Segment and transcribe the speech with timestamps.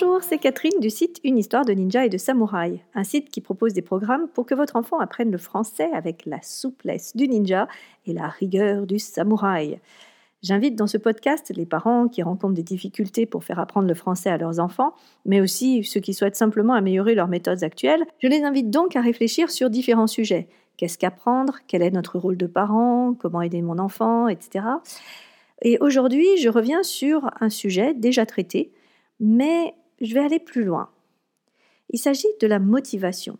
[0.00, 3.40] Bonjour, c'est Catherine du site Une histoire de ninja et de samouraï, un site qui
[3.40, 7.66] propose des programmes pour que votre enfant apprenne le français avec la souplesse du ninja
[8.06, 9.80] et la rigueur du samouraï.
[10.40, 14.30] J'invite dans ce podcast les parents qui rencontrent des difficultés pour faire apprendre le français
[14.30, 18.06] à leurs enfants, mais aussi ceux qui souhaitent simplement améliorer leurs méthodes actuelles.
[18.22, 20.46] Je les invite donc à réfléchir sur différents sujets.
[20.76, 21.58] Qu'est-ce qu'apprendre?
[21.66, 24.28] Quel est notre rôle de parent Comment aider mon enfant?
[24.28, 24.64] Etc.
[25.62, 28.70] Et aujourd'hui, je reviens sur un sujet déjà traité,
[29.18, 30.90] mais je vais aller plus loin.
[31.90, 33.38] Il s'agit de la motivation,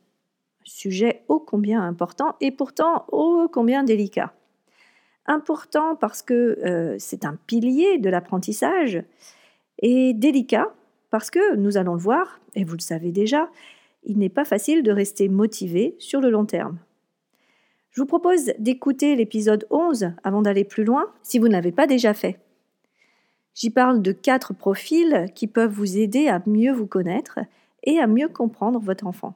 [0.65, 4.33] sujet ô combien important et pourtant ô combien délicat.
[5.27, 9.03] Important parce que euh, c'est un pilier de l'apprentissage
[9.81, 10.73] et délicat
[11.11, 13.51] parce que, nous allons le voir, et vous le savez déjà,
[14.05, 16.79] il n'est pas facile de rester motivé sur le long terme.
[17.91, 22.15] Je vous propose d'écouter l'épisode 11 avant d'aller plus loin si vous n'avez pas déjà
[22.15, 22.39] fait.
[23.59, 27.41] J'y parle de quatre profils qui peuvent vous aider à mieux vous connaître
[27.83, 29.35] et à mieux comprendre votre enfant.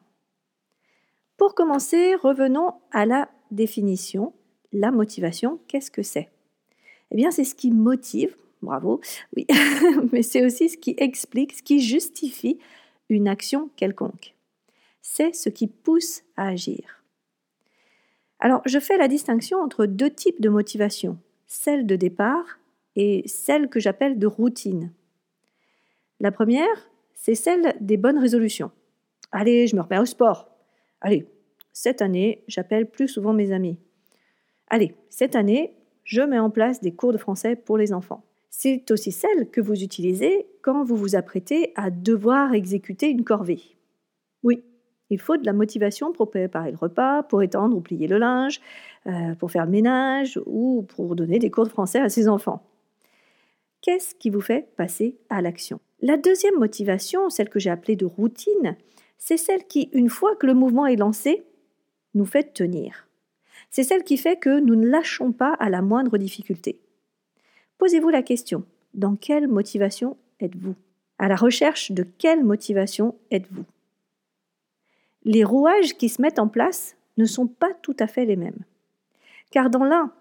[1.36, 4.32] Pour commencer, revenons à la définition.
[4.72, 6.28] La motivation, qu'est-ce que c'est?
[7.10, 9.00] Eh bien, c'est ce qui motive, bravo,
[9.36, 9.44] oui,
[10.12, 12.60] mais c'est aussi ce qui explique, ce qui justifie
[13.08, 14.36] une action quelconque.
[15.02, 17.02] C'est ce qui pousse à agir.
[18.38, 22.60] Alors, je fais la distinction entre deux types de motivation, celle de départ
[22.96, 24.92] et celle que j'appelle de routine.
[26.20, 28.70] La première, c'est celle des bonnes résolutions.
[29.30, 30.50] Allez, je me remets au sport.
[31.00, 31.26] Allez,
[31.72, 33.78] cette année, j'appelle plus souvent mes amis.
[34.68, 38.24] Allez, cette année, je mets en place des cours de français pour les enfants.
[38.50, 43.62] C'est aussi celle que vous utilisez quand vous vous apprêtez à devoir exécuter une corvée.
[44.42, 44.62] Oui,
[45.10, 48.60] il faut de la motivation pour préparer le repas, pour étendre ou plier le linge,
[49.06, 52.62] euh, pour faire le ménage ou pour donner des cours de français à ses enfants.
[53.82, 55.80] Qu'est-ce qui vous fait passer à l'action?
[56.00, 58.76] La deuxième motivation, celle que j'ai appelée de routine,
[59.18, 61.42] c'est celle qui, une fois que le mouvement est lancé,
[62.14, 63.08] nous fait tenir.
[63.70, 66.78] C'est celle qui fait que nous ne lâchons pas à la moindre difficulté.
[67.78, 70.76] Posez-vous la question, dans quelle motivation êtes-vous?
[71.18, 73.64] À la recherche de quelle motivation êtes-vous?
[75.24, 78.64] Les rouages qui se mettent en place ne sont pas tout à fait les mêmes.
[79.50, 80.12] Car dans l'un,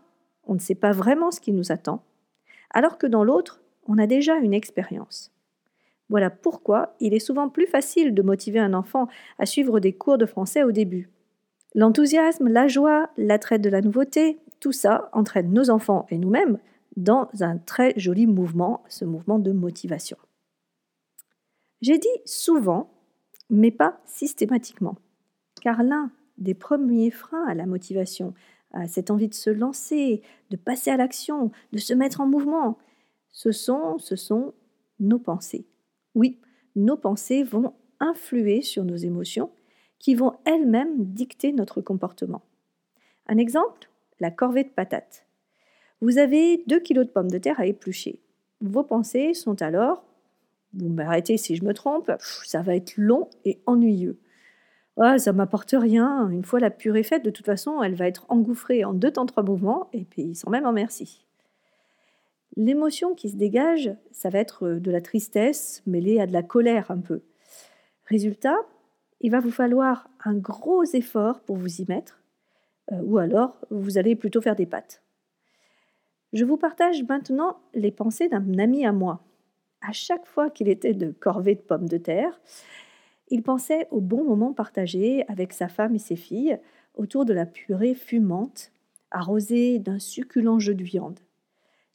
[0.46, 2.04] on ne sait pas vraiment ce qui nous attend,
[2.74, 5.32] alors que dans l'autre, on a déjà une expérience.
[6.10, 9.08] Voilà pourquoi il est souvent plus facile de motiver un enfant
[9.40, 11.10] à suivre des cours de français au début.
[11.74, 16.60] L'enthousiasme, la joie, l'attrait de la nouveauté, tout ça entraîne nos enfants et nous-mêmes
[16.98, 20.18] dans un très joli mouvement, ce mouvement de motivation.
[21.82, 22.92] J'ai dit souvent,
[23.50, 24.98] mais pas systématiquement,
[25.62, 28.34] car l'un des premiers freins à la motivation,
[28.88, 32.78] cette envie de se lancer, de passer à l'action, de se mettre en mouvement.
[33.30, 34.54] Ce sont, ce sont
[35.00, 35.66] nos pensées.
[36.16, 36.40] Oui,
[36.76, 39.52] nos pensées vont influer sur nos émotions,
[40.00, 42.42] qui vont elles-mêmes dicter notre comportement.
[43.28, 43.90] Un exemple,
[44.20, 45.26] la corvée de patates.
[46.02, 48.20] Vous avez 2 kilos de pommes de terre à éplucher.
[48.62, 50.04] Vos pensées sont alors,
[50.74, 52.12] vous m'arrêtez si je me trompe,
[52.46, 54.20] ça va être long et ennuyeux.
[55.04, 56.30] Ah, ça m'apporte rien.
[56.30, 59.26] Une fois la purée faite, de toute façon, elle va être engouffrée en deux temps
[59.26, 61.26] trois mouvements, et puis sans même en merci.
[62.56, 66.44] L'émotion qui se dégage, ça va être euh, de la tristesse mêlée à de la
[66.44, 67.22] colère un peu.
[68.06, 68.58] Résultat,
[69.22, 72.22] il va vous falloir un gros effort pour vous y mettre,
[72.92, 75.02] euh, ou alors vous allez plutôt faire des pattes.
[76.32, 79.24] Je vous partage maintenant les pensées d'un ami à moi.
[79.82, 82.40] À chaque fois qu'il était de corvée de pommes de terre,
[83.32, 86.60] il pensait au bon moment partagé avec sa femme et ses filles
[86.96, 88.72] autour de la purée fumante,
[89.10, 91.20] arrosée d'un succulent jeu de viande.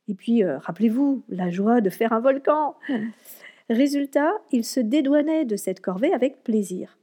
[0.08, 2.76] Et puis, euh, rappelez-vous, la joie de faire un volcan.
[3.70, 6.98] Résultat, il se dédouanait de cette corvée avec plaisir.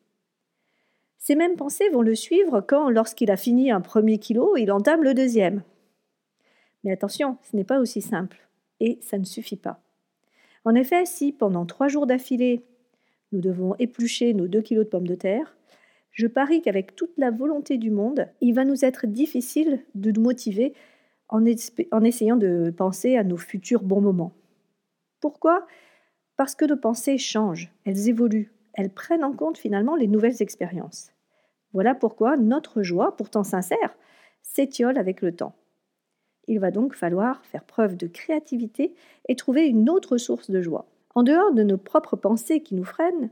[1.19, 5.03] Ces mêmes pensées vont le suivre quand, lorsqu'il a fini un premier kilo, il entame
[5.03, 5.61] le deuxième.
[6.83, 8.47] Mais attention, ce n'est pas aussi simple,
[8.79, 9.79] et ça ne suffit pas.
[10.65, 12.65] En effet, si pendant trois jours d'affilée,
[13.33, 15.57] nous devons éplucher nos 2 kilos de pommes de terre,
[16.11, 20.21] je parie qu'avec toute la volonté du monde, il va nous être difficile de nous
[20.21, 20.73] motiver
[21.27, 21.43] en,
[21.91, 24.33] en essayant de penser à nos futurs bons moments.
[25.19, 25.65] Pourquoi?
[26.37, 31.11] Parce que nos pensées changent, elles évoluent, elles prennent en compte finalement les nouvelles expériences.
[31.73, 33.97] Voilà pourquoi notre joie, pourtant sincère,
[34.43, 35.55] s'étiole avec le temps.
[36.47, 38.93] Il va donc falloir faire preuve de créativité
[39.27, 40.85] et trouver une autre source de joie.
[41.15, 43.29] En dehors de nos propres pensées qui nous freinent,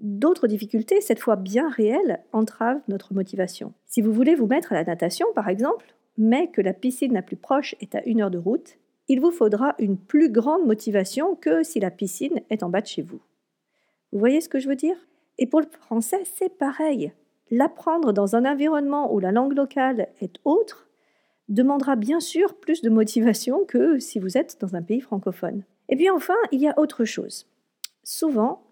[0.00, 3.72] d'autres difficultés, cette fois bien réelles, entravent notre motivation.
[3.86, 7.22] Si vous voulez vous mettre à la natation, par exemple, mais que la piscine la
[7.22, 8.78] plus proche est à une heure de route,
[9.08, 12.86] il vous faudra une plus grande motivation que si la piscine est en bas de
[12.86, 13.20] chez vous.
[14.12, 14.96] Vous voyez ce que je veux dire?
[15.38, 17.12] Et pour le français, c'est pareil.
[17.50, 20.88] L'apprendre dans un environnement où la langue locale est autre
[21.48, 25.64] demandera bien sûr plus de motivation que si vous êtes dans un pays francophone.
[25.90, 27.46] Et puis enfin, il y a autre chose.
[28.04, 28.62] Souvent,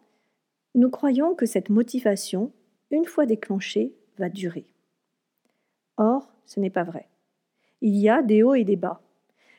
[0.75, 2.53] nous croyons que cette motivation,
[2.91, 4.65] une fois déclenchée, va durer.
[5.97, 7.09] Or, ce n'est pas vrai.
[7.81, 9.03] Il y a des hauts et des bas,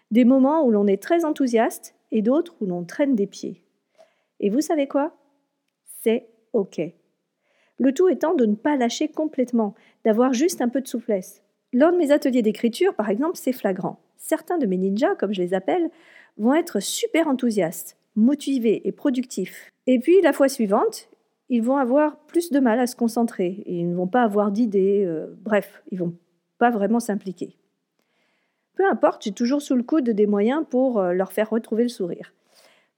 [0.09, 3.61] des moments où l'on est très enthousiaste et d'autres où l'on traîne des pieds.
[4.39, 5.13] Et vous savez quoi?
[6.01, 6.81] C'est OK.
[7.77, 9.75] Le tout étant de ne pas lâcher complètement,
[10.05, 11.43] d'avoir juste un peu de souplesse.
[11.71, 13.99] Lors de mes ateliers d'écriture, par exemple, c'est flagrant.
[14.17, 15.89] Certains de mes ninjas, comme je les appelle,
[16.37, 19.71] vont être super enthousiastes, motivés et productifs.
[19.87, 21.09] Et puis, la fois suivante,
[21.49, 25.03] ils vont avoir plus de mal à se concentrer ils ne vont pas avoir d'idées.
[25.05, 26.15] Euh, bref, ils vont
[26.57, 27.55] pas vraiment s'impliquer.
[28.75, 31.89] Peu importe, j'ai toujours sous le coude des moyens pour euh, leur faire retrouver le
[31.89, 32.33] sourire.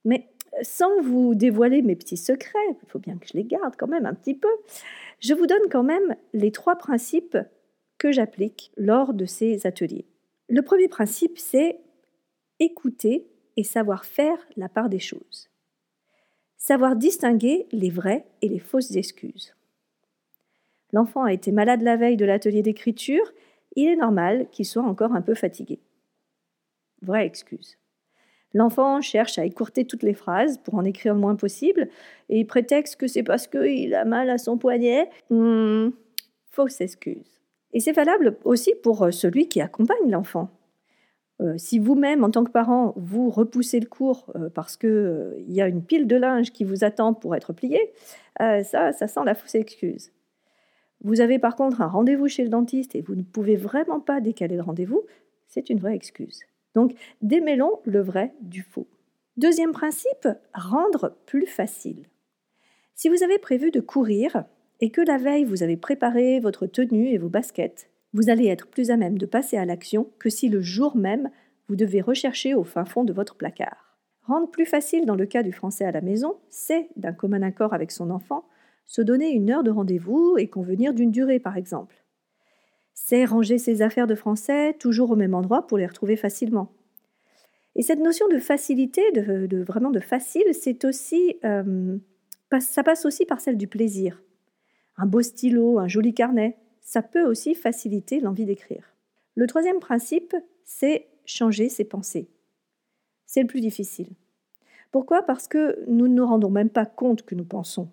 [0.06, 0.28] Mais
[0.62, 4.06] sans vous dévoiler mes petits secrets, il faut bien que je les garde quand même
[4.06, 4.50] un petit peu,
[5.20, 7.38] je vous donne quand même les trois principes
[8.02, 10.08] que j'applique lors de ces ateliers.
[10.50, 11.80] Le premier principe, c'est
[12.60, 13.28] écouter
[13.58, 15.52] et savoir faire la part des choses.
[16.58, 19.54] Savoir distinguer les vraies et les fausses excuses.
[20.92, 23.32] L'enfant a été malade la veille de l'atelier d'écriture,
[23.76, 25.80] il est normal qu'il soit encore un peu fatigué.
[27.04, 27.78] Vraie excuse.
[28.56, 31.88] L'enfant cherche à écourter toutes les phrases pour en écrire le moins possible
[32.30, 35.08] et il prétexte que c'est parce qu'il a mal à son poignet.
[35.30, 35.92] Hmm,
[36.50, 37.41] fausse excuse.
[37.74, 40.50] Et c'est valable aussi pour euh, celui qui accompagne l'enfant.
[41.42, 45.62] Euh, si vous-même, en tant que parent, vous repoussez le cours euh, parce qu'il y
[45.62, 47.92] a une pile de linge qui vous attend pour être plié,
[48.40, 50.12] ça, ça sent la fausse excuse.
[51.04, 54.20] Vous avez par contre un rendez-vous chez le dentiste et vous ne pouvez vraiment pas
[54.20, 55.04] décaler le rendez-vous,
[55.48, 56.40] c'est une vraie excuse.
[56.74, 58.88] Donc, démêlons le vrai du faux.
[59.38, 62.06] Deuxième principe, rendre plus facile.
[62.96, 64.46] Si vous avez prévu de courir
[64.82, 68.68] et que la veille vous avez préparé votre tenue et vos baskets, vous allez être
[68.68, 71.30] plus à même de passer à l'action que si le jour même
[71.70, 73.98] vous devez rechercher au fin fond de votre placard.
[74.24, 77.74] Rendre plus facile dans le cas du français à la maison, c'est, d'un commun accord
[77.74, 78.46] avec son enfant,
[78.86, 82.02] se donner une heure de rendez-vous et convenir d'une durée par exemple
[83.04, 86.72] c'est ranger ses affaires de français toujours au même endroit pour les retrouver facilement.
[87.76, 91.98] Et cette notion de facilité, de, vraiment de facile, c'est aussi, euh,
[92.60, 94.22] ça passe aussi par celle du plaisir.
[95.02, 98.94] Un beau stylo, un joli carnet, ça peut aussi faciliter l'envie d'écrire.
[99.34, 102.30] Le troisième principe, c'est changer ses pensées.
[103.26, 104.10] C'est le plus difficile.
[104.92, 105.24] Pourquoi?
[105.24, 107.90] Parce que nous ne nous rendons même pas compte que nous pensons.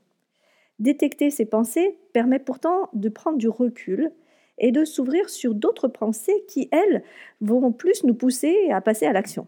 [0.81, 4.12] Détecter ces pensées permet pourtant de prendre du recul
[4.58, 7.02] et de s'ouvrir sur d'autres pensées qui, elles,
[7.40, 9.46] vont plus nous pousser à passer à l'action.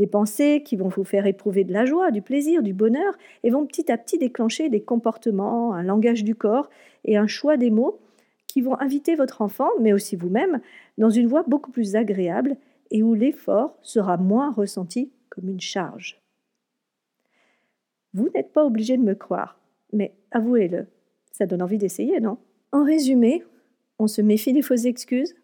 [0.00, 3.50] Des pensées qui vont vous faire éprouver de la joie, du plaisir, du bonheur, et
[3.50, 6.70] vont petit à petit déclencher des comportements, un langage du corps
[7.04, 8.00] et un choix des mots
[8.46, 10.62] qui vont inviter votre enfant, mais aussi vous-même,
[10.96, 12.56] dans une voie beaucoup plus agréable
[12.90, 16.18] et où l'effort sera moins ressenti comme une charge.
[18.14, 19.60] Vous n'êtes pas obligé de me croire,
[19.92, 20.86] mais avouez-le,
[21.30, 22.38] ça donne envie d'essayer, non?
[22.72, 23.44] En résumé,
[23.98, 25.34] on se méfie des fausses excuses,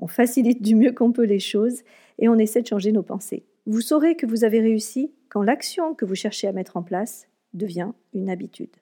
[0.00, 1.80] on facilite du mieux qu'on peut les choses
[2.18, 3.46] et on essaie de changer nos pensées.
[3.66, 7.28] Vous saurez que vous avez réussi quand l'action que vous cherchez à mettre en place
[7.54, 8.74] devient une habitude.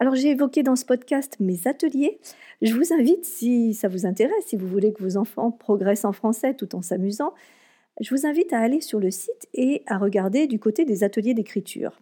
[0.00, 2.18] Alors j'ai évoqué dans ce podcast mes ateliers.
[2.60, 6.12] Je vous invite, si ça vous intéresse, si vous voulez que vos enfants progressent en
[6.12, 7.34] français tout en s'amusant,
[8.00, 11.34] je vous invite à aller sur le site et à regarder du côté des ateliers
[11.34, 12.00] d'écriture.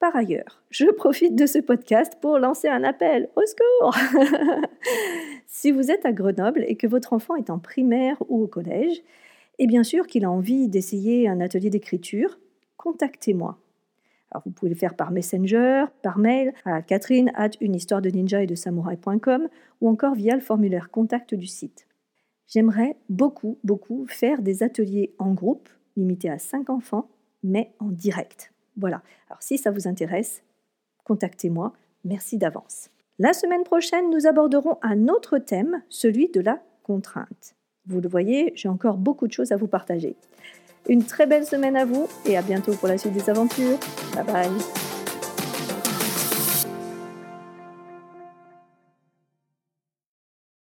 [0.00, 3.96] Par ailleurs, je profite de ce podcast pour lancer un appel au secours.
[5.46, 9.02] si vous êtes à Grenoble et que votre enfant est en primaire ou au collège,
[9.58, 12.38] et bien sûr qu'il a envie d'essayer un atelier d'écriture,
[12.76, 13.58] contactez-moi.
[14.44, 18.42] Vous pouvez le faire par Messenger, par mail à catherine at une histoire de ninja
[18.42, 19.48] et de samouraï.com
[19.80, 21.86] ou encore via le formulaire contact du site.
[22.46, 27.10] J'aimerais beaucoup, beaucoup faire des ateliers en groupe, limités à 5 enfants,
[27.42, 28.52] mais en direct.
[28.76, 29.02] Voilà.
[29.28, 30.42] Alors si ça vous intéresse,
[31.04, 31.72] contactez-moi.
[32.04, 32.90] Merci d'avance.
[33.18, 37.57] La semaine prochaine, nous aborderons un autre thème, celui de la contrainte.
[37.88, 40.14] Vous le voyez, j'ai encore beaucoup de choses à vous partager.
[40.88, 43.78] Une très belle semaine à vous et à bientôt pour la suite des aventures.
[44.14, 44.97] Bye bye.